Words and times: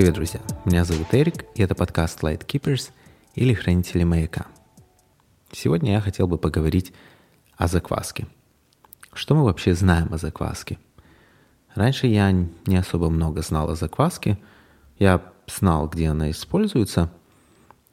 Привет, 0.00 0.14
друзья! 0.14 0.40
Меня 0.64 0.86
зовут 0.86 1.08
Эрик, 1.12 1.44
и 1.54 1.62
это 1.62 1.74
подкаст 1.74 2.22
Light 2.22 2.46
Keepers 2.46 2.90
или 3.34 3.52
Хранители 3.52 4.02
маяка. 4.02 4.46
Сегодня 5.52 5.92
я 5.92 6.00
хотел 6.00 6.26
бы 6.26 6.38
поговорить 6.38 6.94
о 7.58 7.68
закваске. 7.68 8.26
Что 9.12 9.34
мы 9.34 9.44
вообще 9.44 9.74
знаем 9.74 10.08
о 10.10 10.16
закваске? 10.16 10.78
Раньше 11.74 12.06
я 12.06 12.32
не 12.32 12.76
особо 12.78 13.10
много 13.10 13.42
знал 13.42 13.68
о 13.68 13.76
закваске. 13.76 14.38
Я 14.98 15.22
знал, 15.46 15.86
где 15.86 16.08
она 16.08 16.30
используется. 16.30 17.12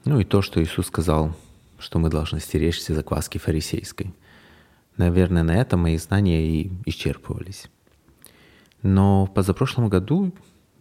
Ну 0.05 0.21
и 0.21 0.23
то, 0.23 0.41
что 0.41 0.63
Иисус 0.63 0.88
сказал, 0.88 1.35
что 1.77 1.99
мы 1.99 2.09
должны 2.09 2.39
стеречься 2.39 2.94
закваски 2.95 3.38
фарисейской. 3.38 4.16
Наверное, 4.95 5.44
на 5.44 5.58
этом 5.58 5.81
мои 5.81 5.98
знания 5.98 6.48
и 6.48 6.71
исчерпывались. 6.85 7.70
Но 8.81 9.26
в 9.26 9.34
позапрошлом 9.34 9.89
году 9.89 10.31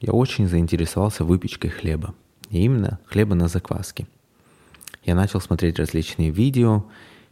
я 0.00 0.12
очень 0.12 0.48
заинтересовался 0.48 1.24
выпечкой 1.24 1.70
хлеба. 1.70 2.14
И 2.50 2.62
именно 2.62 3.00
хлеба 3.06 3.34
на 3.34 3.48
закваске. 3.48 4.06
Я 5.04 5.14
начал 5.14 5.40
смотреть 5.40 5.78
различные 5.78 6.30
видео, 6.30 6.86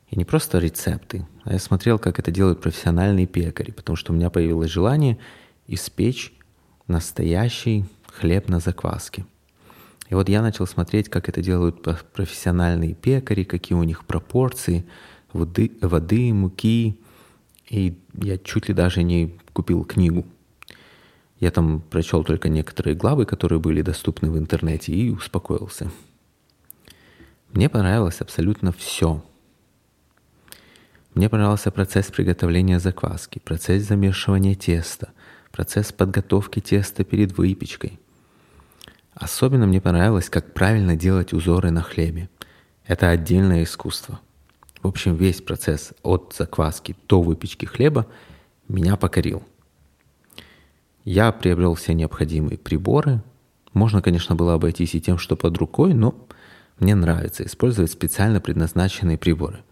и 0.08 0.16
не 0.16 0.24
просто 0.24 0.58
рецепты, 0.58 1.26
а 1.44 1.54
я 1.54 1.58
смотрел, 1.58 1.98
как 1.98 2.18
это 2.18 2.30
делают 2.30 2.60
профессиональные 2.60 3.26
пекари, 3.26 3.70
потому 3.70 3.96
что 3.96 4.12
у 4.12 4.16
меня 4.16 4.30
появилось 4.30 4.70
желание 4.70 5.18
испечь 5.66 6.32
настоящий 6.86 7.84
хлеб 8.06 8.48
на 8.48 8.60
закваске. 8.60 9.26
И 10.08 10.14
вот 10.14 10.28
я 10.28 10.42
начал 10.42 10.66
смотреть, 10.66 11.08
как 11.08 11.28
это 11.28 11.42
делают 11.42 11.82
профессиональные 12.12 12.94
пекари, 12.94 13.44
какие 13.44 13.76
у 13.76 13.82
них 13.82 14.04
пропорции 14.04 14.84
воды, 15.32 15.72
воды 15.80 16.32
муки. 16.32 17.00
И 17.68 17.98
я 18.14 18.38
чуть 18.38 18.68
ли 18.68 18.74
даже 18.74 19.02
не 19.02 19.38
купил 19.52 19.84
книгу 19.84 20.26
я 21.40 21.50
там 21.50 21.80
прочел 21.80 22.24
только 22.24 22.48
некоторые 22.48 22.94
главы, 22.94 23.26
которые 23.26 23.58
были 23.58 23.82
доступны 23.82 24.30
в 24.30 24.38
интернете, 24.38 24.92
и 24.92 25.10
успокоился. 25.10 25.90
Мне 27.52 27.68
понравилось 27.68 28.20
абсолютно 28.20 28.72
все. 28.72 29.24
Мне 31.14 31.28
понравился 31.28 31.70
процесс 31.70 32.10
приготовления 32.10 32.80
закваски, 32.80 33.38
процесс 33.38 33.84
замешивания 33.84 34.54
теста, 34.54 35.10
процесс 35.52 35.92
подготовки 35.92 36.60
теста 36.60 37.04
перед 37.04 37.36
выпечкой. 37.36 38.00
Особенно 39.14 39.66
мне 39.66 39.80
понравилось, 39.80 40.28
как 40.28 40.54
правильно 40.54 40.96
делать 40.96 41.32
узоры 41.32 41.70
на 41.70 41.82
хлебе. 41.82 42.28
Это 42.84 43.10
отдельное 43.10 43.62
искусство. 43.62 44.20
В 44.82 44.88
общем, 44.88 45.14
весь 45.14 45.40
процесс 45.40 45.92
от 46.02 46.34
закваски 46.36 46.96
до 47.08 47.22
выпечки 47.22 47.64
хлеба 47.64 48.06
меня 48.66 48.96
покорил– 48.96 49.42
я 51.04 51.32
приобрел 51.32 51.74
все 51.74 51.92
необходимые 51.94 52.58
приборы. 52.58 53.22
Можно, 53.72 54.02
конечно, 54.02 54.34
было 54.34 54.54
обойтись 54.54 54.94
и 54.94 55.00
тем, 55.00 55.18
что 55.18 55.36
под 55.36 55.56
рукой, 55.58 55.94
но 55.94 56.14
мне 56.78 56.94
нравится 56.94 57.44
использовать 57.44 57.90
специально 57.90 58.40
предназначенные 58.40 59.18
приборы. 59.18 59.62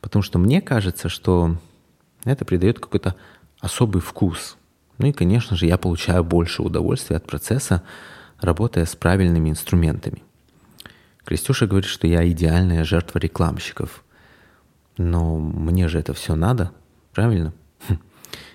Потому 0.00 0.22
что 0.22 0.38
мне 0.38 0.60
кажется, 0.60 1.08
что 1.08 1.56
это 2.24 2.44
придает 2.44 2.78
какой-то 2.80 3.14
особый 3.60 4.02
вкус. 4.02 4.56
Ну 4.98 5.06
и, 5.06 5.12
конечно 5.12 5.56
же, 5.56 5.66
я 5.66 5.78
получаю 5.78 6.24
больше 6.24 6.62
удовольствия 6.62 7.16
от 7.16 7.26
процесса, 7.26 7.82
работая 8.40 8.84
с 8.84 8.94
правильными 8.94 9.50
инструментами. 9.50 10.22
Крестюша 11.24 11.66
говорит, 11.66 11.88
что 11.88 12.06
я 12.06 12.28
идеальная 12.28 12.84
жертва 12.84 13.18
рекламщиков. 13.18 14.04
Но 14.96 15.38
мне 15.38 15.88
же 15.88 15.98
это 15.98 16.12
все 16.12 16.34
надо, 16.34 16.72
правильно? 17.12 17.52
Хм. 17.88 17.98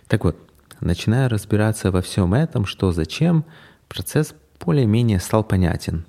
Так 0.07 0.23
вот, 0.23 0.37
Начиная 0.81 1.27
разбираться 1.27 1.91
во 1.91 2.01
всем 2.01 2.33
этом, 2.33 2.65
что 2.65 2.91
зачем, 2.91 3.43
процесс 3.87 4.33
более-менее 4.59 5.19
стал 5.19 5.43
понятен. 5.43 6.05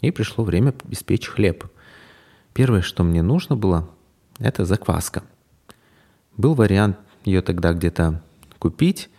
И 0.00 0.10
пришло 0.10 0.44
время 0.44 0.74
испечь 0.90 1.26
хлеб. 1.26 1.64
Первое, 2.52 2.82
что 2.82 3.02
мне 3.02 3.22
нужно 3.22 3.56
было, 3.56 3.88
это 4.38 4.64
закваска. 4.64 5.24
Был 6.36 6.54
вариант 6.54 6.98
ее 7.24 7.42
тогда 7.42 7.72
где-то 7.72 8.22
купить, 8.58 9.10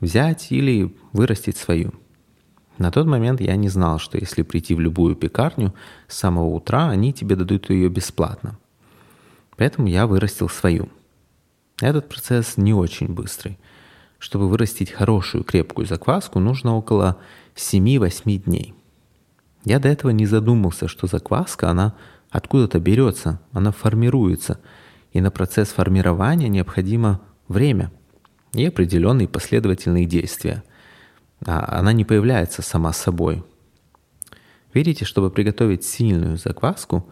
взять 0.00 0.52
или 0.52 0.94
вырастить 1.12 1.56
свою. 1.56 1.92
На 2.78 2.90
тот 2.90 3.06
момент 3.06 3.40
я 3.40 3.56
не 3.56 3.68
знал, 3.68 3.98
что 3.98 4.18
если 4.18 4.42
прийти 4.42 4.74
в 4.74 4.80
любую 4.80 5.14
пекарню 5.14 5.74
с 6.08 6.16
самого 6.16 6.46
утра, 6.46 6.88
они 6.88 7.12
тебе 7.12 7.36
дадут 7.36 7.70
ее 7.70 7.88
бесплатно. 7.88 8.58
Поэтому 9.56 9.86
я 9.86 10.06
вырастил 10.06 10.48
свою. 10.48 10.88
Этот 11.80 12.08
процесс 12.08 12.56
не 12.56 12.72
очень 12.72 13.08
быстрый– 13.08 13.58
чтобы 14.24 14.48
вырастить 14.48 14.90
хорошую 14.90 15.44
крепкую 15.44 15.86
закваску, 15.86 16.38
нужно 16.38 16.76
около 16.76 17.18
7-8 17.56 18.38
дней. 18.38 18.72
Я 19.66 19.78
до 19.78 19.90
этого 19.90 20.12
не 20.12 20.24
задумался, 20.24 20.88
что 20.88 21.06
закваска, 21.06 21.68
она 21.68 21.94
откуда-то 22.30 22.80
берется, 22.80 23.38
она 23.52 23.70
формируется, 23.70 24.60
и 25.12 25.20
на 25.20 25.30
процесс 25.30 25.68
формирования 25.68 26.48
необходимо 26.48 27.20
время 27.48 27.92
и 28.54 28.64
определенные 28.64 29.28
последовательные 29.28 30.06
действия. 30.06 30.64
А 31.44 31.78
она 31.78 31.92
не 31.92 32.06
появляется 32.06 32.62
сама 32.62 32.94
собой. 32.94 33.44
Видите, 34.72 35.04
чтобы 35.04 35.30
приготовить 35.30 35.84
сильную 35.84 36.38
закваску, 36.38 37.06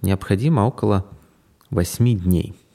необходимо 0.00 0.62
около 0.62 1.04
8 1.68 2.18
дней– 2.18 2.54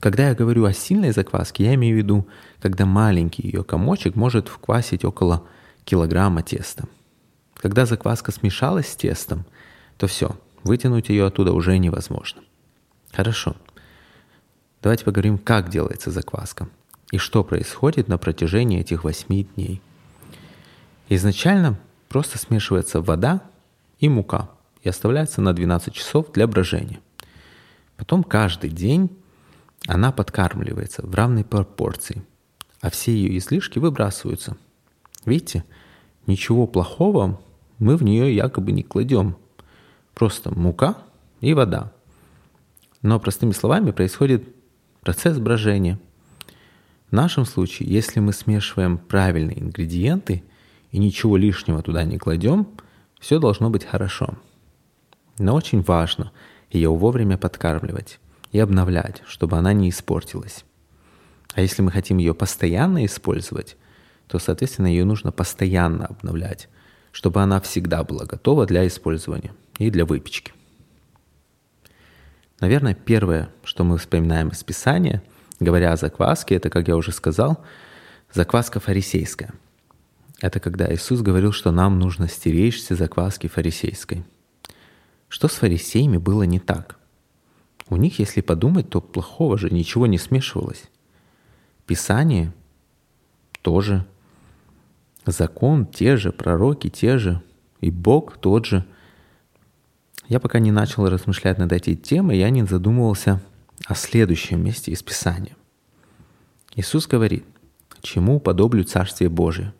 когда 0.00 0.28
я 0.28 0.34
говорю 0.34 0.64
о 0.64 0.72
сильной 0.72 1.10
закваске, 1.10 1.64
я 1.64 1.74
имею 1.74 1.96
в 1.96 1.98
виду, 1.98 2.26
когда 2.60 2.86
маленький 2.86 3.42
ее 3.42 3.64
комочек 3.64 4.14
может 4.14 4.48
вквасить 4.48 5.04
около 5.04 5.44
килограмма 5.84 6.42
теста. 6.42 6.84
Когда 7.54 7.86
закваска 7.86 8.30
смешалась 8.30 8.88
с 8.88 8.96
тестом, 8.96 9.44
то 9.96 10.06
все, 10.06 10.36
вытянуть 10.62 11.08
ее 11.08 11.26
оттуда 11.26 11.52
уже 11.52 11.76
невозможно. 11.78 12.42
Хорошо. 13.12 13.56
Давайте 14.82 15.04
поговорим, 15.04 15.38
как 15.38 15.70
делается 15.70 16.10
закваска 16.12 16.68
и 17.10 17.18
что 17.18 17.42
происходит 17.42 18.06
на 18.06 18.18
протяжении 18.18 18.78
этих 18.78 19.02
восьми 19.02 19.48
дней. 19.56 19.80
Изначально 21.08 21.78
просто 22.08 22.38
смешивается 22.38 23.00
вода 23.00 23.42
и 23.98 24.08
мука 24.08 24.50
и 24.82 24.88
оставляется 24.88 25.40
на 25.40 25.52
12 25.52 25.92
часов 25.92 26.30
для 26.32 26.46
брожения. 26.46 27.00
Потом 27.96 28.22
каждый 28.22 28.70
день 28.70 29.10
она 29.86 30.12
подкармливается 30.12 31.06
в 31.06 31.14
равной 31.14 31.44
пропорции, 31.44 32.22
а 32.80 32.90
все 32.90 33.12
ее 33.12 33.38
излишки 33.38 33.78
выбрасываются. 33.78 34.56
Видите, 35.24 35.64
ничего 36.26 36.66
плохого 36.66 37.40
мы 37.78 37.96
в 37.96 38.02
нее 38.02 38.34
якобы 38.34 38.72
не 38.72 38.82
кладем. 38.82 39.36
Просто 40.14 40.56
мука 40.56 40.96
и 41.40 41.54
вода. 41.54 41.92
Но 43.02 43.20
простыми 43.20 43.52
словами 43.52 43.92
происходит 43.92 44.44
процесс 45.00 45.38
брожения. 45.38 45.98
В 47.10 47.12
нашем 47.12 47.44
случае, 47.44 47.88
если 47.88 48.20
мы 48.20 48.32
смешиваем 48.32 48.98
правильные 48.98 49.60
ингредиенты 49.60 50.42
и 50.90 50.98
ничего 50.98 51.36
лишнего 51.36 51.82
туда 51.82 52.04
не 52.04 52.18
кладем, 52.18 52.66
все 53.20 53.38
должно 53.38 53.70
быть 53.70 53.84
хорошо. 53.84 54.34
Но 55.38 55.54
очень 55.54 55.82
важно 55.82 56.32
ее 56.70 56.90
вовремя 56.90 57.38
подкармливать 57.38 58.18
и 58.52 58.58
обновлять, 58.58 59.22
чтобы 59.26 59.56
она 59.56 59.72
не 59.72 59.90
испортилась. 59.90 60.64
А 61.54 61.60
если 61.60 61.82
мы 61.82 61.90
хотим 61.90 62.18
ее 62.18 62.34
постоянно 62.34 63.04
использовать, 63.04 63.76
то, 64.26 64.38
соответственно, 64.38 64.86
ее 64.86 65.04
нужно 65.04 65.32
постоянно 65.32 66.06
обновлять, 66.06 66.68
чтобы 67.12 67.42
она 67.42 67.60
всегда 67.60 68.04
была 68.04 68.26
готова 68.26 68.66
для 68.66 68.86
использования 68.86 69.52
и 69.78 69.90
для 69.90 70.04
выпечки. 70.04 70.52
Наверное, 72.60 72.94
первое, 72.94 73.50
что 73.64 73.84
мы 73.84 73.98
вспоминаем 73.98 74.48
из 74.48 74.62
Писания, 74.64 75.22
говоря 75.60 75.92
о 75.92 75.96
закваске, 75.96 76.56
это, 76.56 76.70
как 76.70 76.88
я 76.88 76.96
уже 76.96 77.12
сказал, 77.12 77.64
закваска 78.32 78.80
фарисейская. 78.80 79.52
Это 80.40 80.60
когда 80.60 80.92
Иисус 80.92 81.20
говорил, 81.20 81.52
что 81.52 81.72
нам 81.72 81.98
нужно 81.98 82.28
стеречься 82.28 82.94
закваски 82.94 83.46
фарисейской. 83.46 84.24
Что 85.28 85.48
с 85.48 85.52
фарисеями 85.52 86.16
было 86.16 86.44
не 86.44 86.60
так? 86.60 86.97
У 87.90 87.96
них, 87.96 88.18
если 88.18 88.40
подумать, 88.40 88.90
то 88.90 89.00
плохого 89.00 89.56
же 89.56 89.70
ничего 89.70 90.06
не 90.06 90.18
смешивалось. 90.18 90.84
Писание 91.86 92.52
тоже. 93.62 94.04
Закон 95.24 95.86
те 95.86 96.16
же, 96.16 96.32
пророки 96.32 96.90
те 96.90 97.18
же, 97.18 97.42
и 97.80 97.90
Бог 97.90 98.36
тот 98.38 98.66
же. 98.66 98.84
Я 100.26 100.40
пока 100.40 100.58
не 100.58 100.70
начал 100.70 101.08
размышлять 101.08 101.58
над 101.58 101.72
этой 101.72 101.96
темой, 101.96 102.38
я 102.38 102.50
не 102.50 102.64
задумывался 102.64 103.40
о 103.86 103.94
следующем 103.94 104.62
месте 104.62 104.92
из 104.92 105.02
Писания. 105.02 105.56
Иисус 106.74 107.06
говорит, 107.06 107.44
чему 108.02 108.38
подоблю 108.38 108.84
Царствие 108.84 109.30
Божие? 109.30 109.72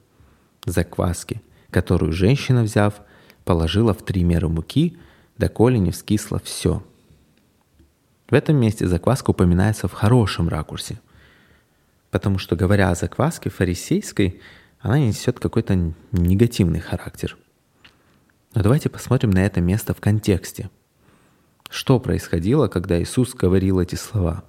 Закваски, 0.64 1.43
которую 1.70 2.12
женщина, 2.12 2.62
взяв, 2.62 3.02
положила 3.44 3.93
в 3.93 4.02
три 4.02 4.25
меры 4.25 4.49
муки, 4.49 4.99
доколе 5.37 5.78
не 5.78 5.90
вскисло 5.90 6.38
все– 6.38 6.82
в 8.28 8.34
этом 8.34 8.56
месте 8.56 8.86
закваска 8.86 9.30
упоминается 9.30 9.88
в 9.88 9.92
хорошем 9.92 10.48
ракурсе. 10.48 11.00
Потому 12.10 12.38
что, 12.38 12.56
говоря 12.56 12.90
о 12.90 12.94
закваске 12.94 13.50
фарисейской, 13.50 14.40
она 14.80 14.98
несет 14.98 15.40
какой-то 15.40 15.92
негативный 16.12 16.80
характер. 16.80 17.36
Но 18.54 18.62
давайте 18.62 18.88
посмотрим 18.88 19.30
на 19.30 19.44
это 19.44 19.60
место 19.60 19.94
в 19.94 20.00
контексте. 20.00 20.70
Что 21.69 22.00
происходило, 22.00 22.69
когда 22.69 23.00
Иисус 23.00 23.34
говорил 23.34 23.80
эти 23.80 23.94
слова? 23.94 24.44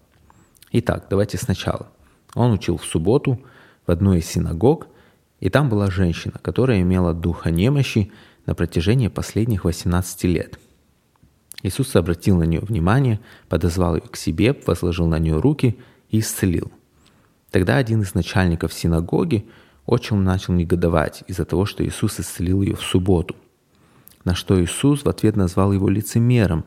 Итак, 0.71 1.07
давайте 1.09 1.37
сначала. 1.37 1.89
Он 2.35 2.51
учил 2.51 2.77
в 2.77 2.85
субботу 2.85 3.43
в 3.87 3.91
одной 3.91 4.19
из 4.19 4.27
синагог, 4.27 4.87
и 5.39 5.49
там 5.49 5.69
была 5.69 5.89
женщина, 5.89 6.35
которая 6.41 6.81
имела 6.81 7.13
духа 7.13 7.49
немощи 7.49 8.11
на 8.45 8.55
протяжении 8.55 9.07
последних 9.07 9.63
18 9.63 10.23
лет. 10.25 10.59
Иисус 11.61 11.95
обратил 11.95 12.37
на 12.37 12.43
нее 12.43 12.61
внимание, 12.61 13.19
подозвал 13.49 13.95
ее 13.95 14.01
к 14.01 14.15
себе, 14.15 14.57
возложил 14.65 15.07
на 15.07 15.19
нее 15.19 15.39
руки 15.39 15.77
и 16.09 16.19
исцелил. 16.19 16.71
Тогда 17.51 17.77
один 17.77 18.01
из 18.01 18.13
начальников 18.13 18.73
синагоги 18.73 19.45
очень 19.85 20.17
начал 20.17 20.53
негодовать 20.53 21.23
из-за 21.27 21.45
того, 21.45 21.65
что 21.65 21.85
Иисус 21.85 22.19
исцелил 22.19 22.61
ее 22.61 22.75
в 22.75 22.81
субботу. 22.81 23.35
На 24.23 24.35
что 24.35 24.63
Иисус 24.63 25.03
в 25.03 25.09
ответ 25.09 25.35
назвал 25.35 25.73
его 25.73 25.89
лицемером, 25.89 26.63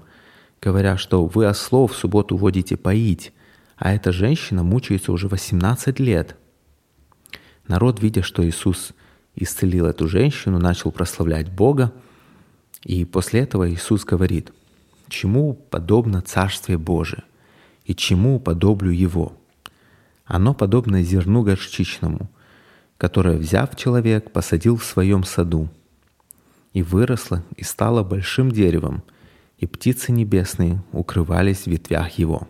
говоря, 0.61 0.97
что 0.97 1.25
вы 1.25 1.47
ослов 1.47 1.93
в 1.93 1.97
субботу 1.97 2.37
водите 2.37 2.77
поить, 2.77 3.33
а 3.77 3.95
эта 3.95 4.13
женщина 4.13 4.63
мучается 4.63 5.13
уже 5.13 5.29
18 5.29 6.01
лет. 6.01 6.37
Народ, 7.67 8.03
видя, 8.03 8.23
что 8.23 8.47
Иисус 8.47 8.93
исцелил 9.37 9.87
эту 9.87 10.09
женщину, 10.09 10.59
начал 10.59 10.91
прославлять 10.91 11.51
Бога, 11.51 11.93
и 12.83 13.05
после 13.05 13.41
этого 13.41 13.71
Иисус 13.71 14.05
говорит, 14.05 14.53
чему 15.13 15.55
подобно 15.55 16.23
Царствие 16.23 16.79
Божие 16.79 17.23
и 17.85 17.95
чему 17.95 18.41
подоблю 18.41 18.91
Его– 18.91 19.35
оно 20.33 20.55
подобно 20.55 21.03
зерну 21.03 21.43
горчичному, 21.43 22.31
которое, 22.97 23.37
взяв 23.37 23.77
человек, 23.77 24.33
посадил 24.33 24.77
в 24.77 24.85
своем 24.85 25.25
саду, 25.25 25.69
и 26.73 26.83
выросло, 26.83 27.45
и 27.57 27.65
стало 27.65 28.03
большим 28.03 28.51
деревом, 28.51 29.03
и 29.59 29.67
птицы 29.67 30.11
небесные 30.11 30.83
укрывались 30.93 31.65
в 31.65 31.67
ветвях 31.67 32.13
его. 32.13 32.49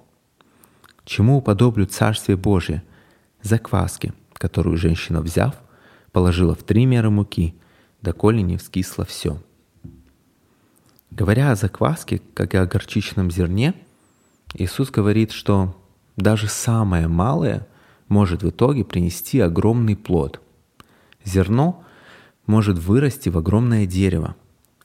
Чему 1.04 1.38
уподоблю 1.38 1.86
Царствие 1.86 2.36
Божие? 2.36 2.84
Закваски, 3.42 4.12
которую 4.34 4.76
женщина, 4.76 5.20
взяв, 5.20 5.56
положила 6.12 6.54
в 6.54 6.62
три 6.62 6.86
меры 6.86 7.10
муки, 7.10 7.56
доколе 8.00 8.42
не 8.42 8.58
вскисло 8.58 9.04
все. 9.04 9.42
Говоря 11.14 11.50
о 11.50 11.56
закваске, 11.56 12.22
как 12.32 12.54
и 12.54 12.56
о 12.56 12.64
горчичном 12.64 13.30
зерне, 13.30 13.74
Иисус 14.54 14.90
говорит, 14.90 15.30
что 15.30 15.76
даже 16.16 16.48
самое 16.48 17.06
малое 17.06 17.68
может 18.08 18.42
в 18.42 18.48
итоге 18.48 18.82
принести 18.82 19.38
огромный 19.38 19.94
плод. 19.94 20.40
Зерно 21.22 21.84
может 22.46 22.78
вырасти 22.78 23.28
в 23.28 23.36
огромное 23.36 23.84
дерево, 23.84 24.36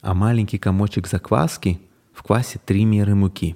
а 0.02 0.14
маленький 0.14 0.58
комочек 0.58 1.08
закваски 1.08 1.80
в 2.14 2.24
квасе 2.24 2.60
3 2.66 2.84
меры 2.84 3.16
муки. 3.16 3.56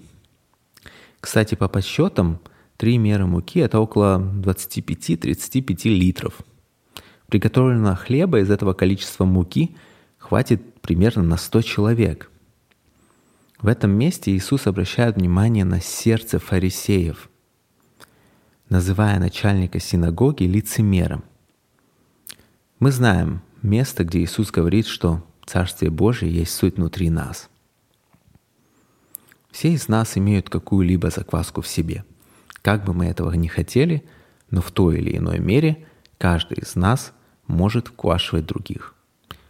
Кстати, 1.19 1.55
по 1.55 1.67
подсчетам, 1.67 2.39
3 2.77 2.97
меры 2.97 3.25
муки– 3.25 3.59
это 3.59 3.81
около 3.81 4.17
25-35 4.17 5.89
литров. 5.89 6.35
Приготовленного 7.27 7.97
хлеба 7.97 8.39
из 8.39 8.49
этого 8.49 8.71
количества 8.71 9.25
муки 9.25 9.75
хватит 10.17 10.79
примерно 10.81 11.23
на 11.23 11.35
100 11.35 11.61
человек. 11.63 12.31
В 13.61 13.67
этом 13.67 13.91
месте 13.91 14.31
Иисус 14.31 14.67
обращает 14.67 15.15
внимание 15.15 15.65
на 15.65 15.81
сердце 15.81 16.39
фарисеев– 16.39 17.29
называя 18.71 19.19
начальника 19.19 19.81
синагоги 19.81 20.45
лицемером. 20.45 21.25
Мы 22.79 22.89
знаем 22.89 23.41
место, 23.61 24.05
где 24.05 24.23
Иисус 24.23 24.49
говорит, 24.49 24.87
что 24.87 25.23
Царствие 25.45 25.91
Божие 25.91 26.33
есть 26.33 26.55
суть 26.55 26.77
внутри 26.77 27.09
нас. 27.09 27.49
Все 29.51 29.73
из 29.73 29.89
нас 29.89 30.17
имеют 30.17 30.49
какую-либо 30.49 31.09
закваску 31.09 31.59
в 31.59 31.67
себе. 31.67 32.05
Как 32.61 32.85
бы 32.85 32.93
мы 32.93 33.07
этого 33.07 33.33
не 33.33 33.49
хотели, 33.49 34.05
но 34.49 34.61
в 34.61 34.71
той 34.71 34.99
или 34.99 35.17
иной 35.17 35.39
мере 35.39 35.85
каждый 36.17 36.59
из 36.59 36.75
нас 36.75 37.11
может 37.47 37.89
вквашивать 37.89 38.45
других. 38.45 38.95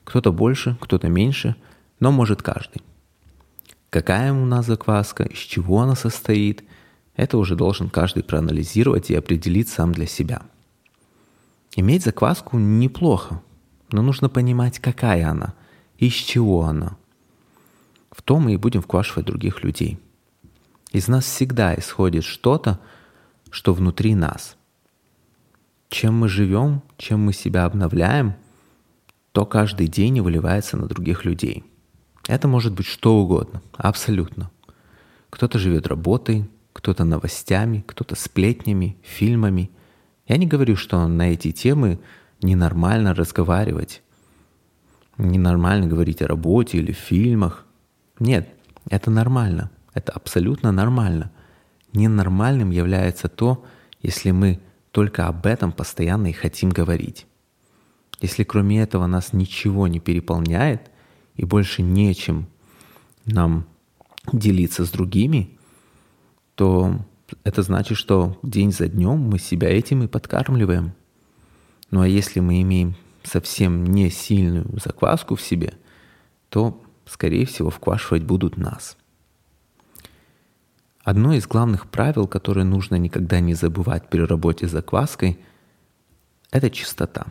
Кто-то 0.03 0.31
больше, 0.31 0.77
кто-то 0.81 1.09
меньше, 1.09 1.55
но 1.99 2.11
может 2.11 2.41
каждый. 2.41 2.81
Какая 3.91 4.33
у 4.33 4.45
нас 4.45 4.65
закваска, 4.65 5.25
из 5.25 5.37
чего 5.37 5.81
она 5.81 5.93
состоит– 5.95 6.63
это 7.15 7.37
уже 7.37 7.55
должен 7.55 7.89
каждый 7.89 8.23
проанализировать 8.23 9.09
и 9.09 9.15
определить 9.15 9.69
сам 9.69 9.91
для 9.91 10.07
себя. 10.07 10.41
Иметь 11.75 12.03
закваску 12.03 12.57
неплохо, 12.57 13.41
но 13.91 14.01
нужно 14.01 14.29
понимать, 14.29 14.79
какая 14.79 15.29
она, 15.29 15.53
из 15.97 16.13
чего 16.13 16.63
она. 16.63 16.97
В 18.11 18.21
том 18.21 18.45
мы 18.45 18.53
и 18.53 18.57
будем 18.57 18.81
вквашивать 18.81 19.25
других 19.25 19.63
людей. 19.63 19.99
Из 20.91 21.07
нас 21.07 21.25
всегда 21.25 21.75
исходит 21.75 22.23
что-то, 22.23 22.79
что 23.49 23.73
внутри 23.73 24.15
нас. 24.15 24.57
Чем 25.89 26.15
мы 26.15 26.27
живем, 26.27 26.81
чем 26.97 27.23
мы 27.25 27.33
себя 27.33 27.65
обновляем, 27.65 28.33
то 29.31 29.45
каждый 29.45 29.87
день 29.87 30.17
и 30.17 30.21
выливается 30.21 30.75
на 30.75 30.87
других 30.87 31.23
людей. 31.23 31.63
Это 32.27 32.47
может 32.47 32.73
быть 32.73 32.85
что 32.85 33.17
угодно, 33.17 33.61
абсолютно. 33.77 34.51
Кто-то 35.29 35.59
живет 35.59 35.87
работой, 35.87 36.49
кто-то 36.73 37.03
новостями, 37.03 37.83
кто-то 37.85 38.15
сплетнями, 38.15 38.97
фильмами. 39.01 39.71
Я 40.27 40.37
не 40.37 40.47
говорю, 40.47 40.75
что 40.75 41.07
на 41.07 41.31
эти 41.33 41.51
темы 41.51 41.99
ненормально 42.41 43.13
разговаривать, 43.13 44.01
ненормально 45.17 45.87
говорить 45.87 46.21
о 46.21 46.27
работе 46.27 46.77
или 46.77 46.91
фильмах. 46.91 47.65
Нет, 48.19 48.49
это 48.89 49.09
нормально, 49.09 49.71
это 49.93 50.11
абсолютно 50.11 50.71
нормально. 50.71 51.31
Ненормальным 51.93 52.71
является 52.71 53.27
то, 53.27 53.65
если 54.01 54.31
мы 54.31 54.59
только 54.91 55.27
об 55.27 55.45
этом 55.45 55.71
постоянно 55.71 56.27
и 56.27 56.33
хотим 56.33 56.69
говорить. 56.69 57.25
Если 58.19 58.43
кроме 58.43 58.81
этого 58.81 59.07
нас 59.07 59.33
ничего 59.33 59.87
не 59.87 59.99
переполняет 59.99 60.90
и 61.35 61.45
больше 61.45 61.81
нечем 61.81 62.47
нам 63.25 63.65
делиться 64.31 64.85
с 64.85 64.91
другими, 64.91 65.57
то 66.55 66.99
это 67.43 67.61
значит, 67.61 67.97
что 67.97 68.39
день 68.43 68.71
за 68.71 68.87
днем 68.87 69.17
мы 69.17 69.39
себя 69.39 69.69
этим 69.69 70.03
и 70.03 70.07
подкармливаем. 70.07 70.93
Ну 71.89 72.01
а 72.01 72.07
если 72.07 72.39
мы 72.39 72.61
имеем 72.61 72.95
совсем 73.23 73.85
не 73.85 74.09
сильную 74.09 74.67
закваску 74.83 75.35
в 75.35 75.41
себе, 75.41 75.73
то, 76.49 76.83
скорее 77.05 77.45
всего, 77.45 77.69
вквашивать 77.69 78.23
будут 78.23 78.57
нас. 78.57 78.97
Одно 81.03 81.33
из 81.33 81.47
главных 81.47 81.89
правил, 81.89 82.27
которое 82.27 82.63
нужно 82.63 82.95
никогда 82.95 83.39
не 83.39 83.53
забывать 83.53 84.09
при 84.09 84.21
работе 84.21 84.67
с 84.67 84.71
закваской, 84.71 85.39
это 86.51 86.69
чистота. 86.69 87.27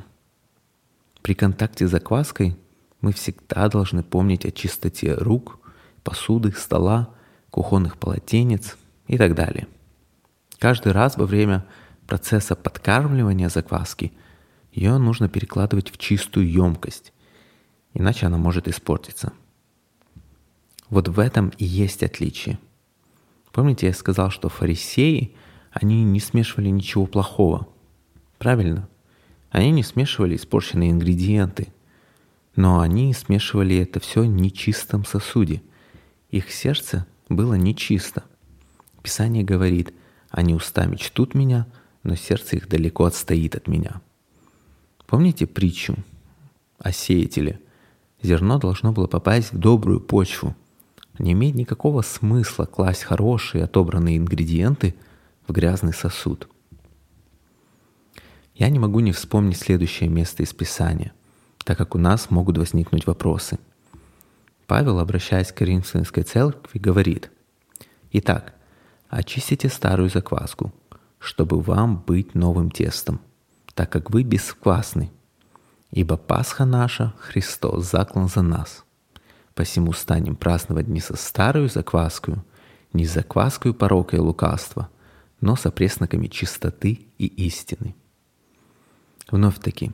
При 1.23 1.35
контакте 1.35 1.87
с 1.87 1.91
закваской 1.91 2.57
мы 3.01 3.13
всегда 3.13 3.69
должны 3.69 4.03
помнить 4.03 4.45
о 4.45 4.51
чистоте 4.51 5.15
рук, 5.15 5.59
посуды, 6.03 6.53
стола, 6.53 7.11
кухонных 7.51 7.97
полотенец– 7.97 8.77
и 9.11 9.19
так 9.19 9.35
далее. 9.35 9.67
Каждый 10.61 10.93
раз 10.93 11.17
во 11.17 11.27
время 11.27 11.67
процесса 12.07 12.55
подкармливания 12.55 13.49
закваски 13.49 14.13
ее 14.73 14.99
нужно 14.99 15.29
перекладывать 15.29 15.91
в 15.91 15.99
чистую 15.99 16.49
емкость, 16.49 17.13
иначе 17.93 18.27
она 18.27 18.39
может 18.39 18.69
испортиться. 18.69 19.33
Вот 20.91 21.09
в 21.09 21.19
этом 21.19 21.49
и 21.59 21.65
есть 21.65 22.05
отличие. 22.05 22.61
Помните, 23.51 23.89
я 23.89 23.93
сказал, 23.93 24.31
что 24.31 24.49
фарисеи, 24.49 25.35
они 25.73 26.05
не 26.05 26.21
смешивали 26.21 26.69
ничего 26.69 27.07
плохого. 27.07 27.67
Правильно? 28.39 28.89
Они 29.51 29.73
не 29.73 29.83
смешивали 29.83 30.37
испорченные 30.37 30.93
ингредиенты, 30.93 31.67
но 32.57 32.81
они 32.81 33.15
смешивали 33.15 33.77
это 33.77 34.01
все 34.01 34.23
в 34.23 34.27
нечистом 34.27 35.05
сосуде. 35.05 35.63
Их 36.31 36.51
сердце 36.51 37.07
было 37.29 37.55
нечисто. 37.55 38.25
Писание 39.03 39.45
говорит, 39.45 39.95
они 40.31 40.55
устами 40.55 40.97
чтут 40.97 41.35
меня, 41.35 41.67
но 42.03 42.17
сердце 42.17 42.57
их 42.57 42.69
далеко 42.69 43.05
отстоит 43.05 43.57
от 43.57 43.69
меня. 43.69 44.01
Помните 45.07 45.47
притчу 45.47 45.97
о 46.79 46.93
сеятеле? 46.93 47.61
Зерно 48.23 48.59
должно 48.59 48.93
было 48.93 49.07
попасть 49.07 49.53
в 49.53 49.59
добрую 49.59 50.01
почву. 50.01 50.55
Не 51.19 51.33
имеет 51.33 51.55
никакого 51.55 52.03
смысла 52.03 52.65
класть 52.65 53.05
хорошие 53.05 53.65
отобранные 53.65 54.19
ингредиенты 54.19 54.95
в 55.47 55.53
грязный 55.53 55.93
сосуд. 55.93 56.49
Я 58.55 58.69
не 58.69 58.79
могу 58.79 59.01
не 59.01 59.13
вспомнить 59.13 59.59
следующее 59.59 60.09
место 60.09 60.43
из 60.43 60.53
Писания, 60.53 61.13
так 61.71 61.79
как 61.79 61.95
у 61.95 61.99
нас 61.99 62.31
могут 62.31 62.59
возникнуть 62.59 63.07
вопросы. 63.07 63.61
Павел, 64.67 64.99
обращаясь 64.99 65.53
к 65.53 65.55
Коринфянской 65.55 66.25
церкви, 66.25 66.81
говорит, 66.81 67.31
«Итак, 68.11 68.55
Очистите 69.11 69.69
старую 69.69 70.09
закваску, 70.09 70.73
чтобы 71.19 71.61
вам 71.61 71.97
быть 71.97 72.37
новым 72.37 72.71
тестом, 72.71 73.21
так 73.75 73.91
как 73.91 74.11
вы 74.11 74.23
бесквасны. 74.23 75.11
Ибо 75.91 76.17
Пасха 76.17 76.65
наша, 76.65 77.13
Христос, 77.19 77.91
заклан 77.91 78.29
за 78.29 78.43
нас. 78.43 78.85
Посему 79.55 79.93
станем 79.93 80.37
праздновать 80.37 80.87
не 80.87 81.01
со 81.01 81.17
старую 81.17 81.69
закваскую, 81.69 82.45
не 82.93 83.05
с 83.05 83.13
закваскою 83.13 83.75
порока 83.75 84.17
и 84.17 84.21
лукавства, 84.21 84.89
но 85.41 85.57
со 85.57 85.73
пресноками 85.73 86.29
чистоты 86.29 87.07
и 87.19 87.27
истины. 87.27 87.97
Вновь-таки, 89.29 89.91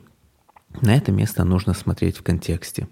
на 0.81 0.95
это 0.95 1.11
место 1.11 1.43
нужно 1.43 1.73
смотреть 1.73 2.17
в 2.17 2.23
контексте. 2.23 2.87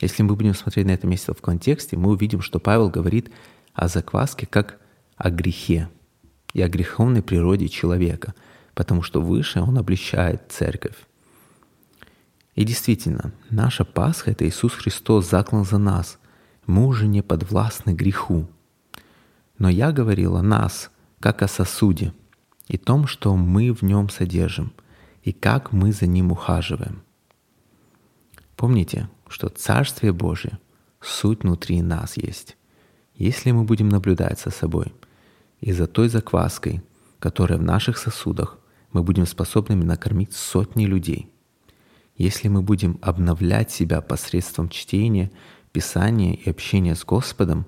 Если 0.00 0.22
мы 0.22 0.34
будем 0.34 0.54
смотреть 0.54 0.86
на 0.86 0.90
это 0.90 1.06
место 1.06 1.32
в 1.32 1.40
контексте, 1.40 1.96
мы 1.96 2.10
увидим, 2.10 2.42
что 2.42 2.58
Павел 2.58 2.90
говорит 2.90 3.30
о 3.72 3.88
закваске 3.88 4.46
как 4.46 4.78
о 5.16 5.30
грехе 5.30 5.88
и 6.52 6.60
о 6.60 6.68
греховной 6.68 7.22
природе 7.22 7.68
человека, 7.68 8.34
потому 8.74 9.02
что 9.02 9.22
выше 9.22 9.60
он 9.60 9.78
обличает 9.78 10.50
церковь. 10.50 10.96
И 12.54 12.64
действительно, 12.64 13.32
наша 13.50 13.84
Пасха— 13.84 14.30
это 14.32 14.46
Иисус 14.46 14.74
Христос 14.74 15.30
заклан 15.30 15.64
за 15.64 15.78
нас. 15.78 16.18
Мы 16.66 16.86
уже 16.86 17.06
не 17.06 17.22
подвластны 17.22 17.92
греху. 17.92 18.46
Но 19.58 19.68
я 19.68 19.92
говорил 19.92 20.36
о 20.36 20.42
нас, 20.42 20.90
как 21.20 21.42
о 21.42 21.48
сосуде, 21.48 22.12
и 22.68 22.76
том, 22.76 23.06
что 23.06 23.36
мы 23.36 23.72
в 23.72 23.82
нем 23.82 24.08
содержим, 24.10 24.72
и 25.22 25.32
как 25.32 25.72
мы 25.72 25.92
за 25.92 26.06
ним 26.06 26.32
ухаживаем. 26.32 27.02
Помните, 28.62 29.08
что 29.26 29.48
Царствие 29.48 30.12
Божие— 30.12 30.60
суть 31.00 31.42
внутри 31.42 31.82
нас 31.82 32.16
есть. 32.16 32.56
Если 33.16 33.50
мы 33.50 33.64
будем 33.64 33.88
наблюдать 33.88 34.38
за 34.38 34.50
собой 34.50 34.94
и 35.60 35.72
за 35.72 35.88
той 35.88 36.08
закваской, 36.08 36.80
которая 37.18 37.58
в 37.58 37.62
наших 37.64 37.98
сосудах, 37.98 38.60
мы 38.92 39.02
будем 39.02 39.26
способными 39.26 39.82
накормить 39.82 40.32
сотни 40.32 40.86
людей. 40.86 41.28
Если 42.16 42.46
мы 42.46 42.62
будем 42.62 43.00
обновлять 43.02 43.72
себя 43.72 44.00
посредством 44.00 44.68
чтения, 44.68 45.32
писания 45.72 46.34
и 46.34 46.48
общения 46.48 46.94
с 46.94 47.04
Господом, 47.04 47.66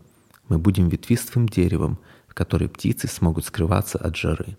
мы 0.48 0.58
будем 0.58 0.88
ветвистым 0.88 1.48
деревом, 1.48 1.98
в 2.28 2.34
которой 2.34 2.68
птицы 2.68 3.08
смогут 3.08 3.46
скрываться 3.46 3.98
от 3.98 4.14
жары. 4.14 4.56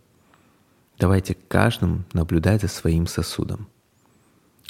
Давайте 0.99 1.33
каждым 1.33 2.03
наблюдать 2.11 2.59
за 2.59 2.67
своим 2.67 3.07
сосудом. 3.07 3.69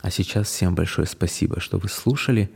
А 0.05 0.11
сейчас 0.11 0.49
всем 0.49 0.75
большое 0.75 1.07
спасибо, 1.07 1.59
что 1.59 1.79
вы 1.79 1.89
слушали. 1.89 2.51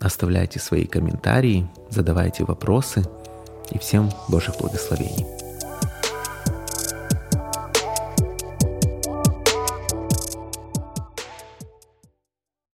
Оставляйте 0.00 0.58
свои 0.58 0.86
комментарии, 0.86 1.68
задавайте 1.90 2.42
вопросы. 2.44 3.04
И 3.70 3.78
всем 3.78 4.10
Божьих 4.26 4.56
благословений. 4.56 5.39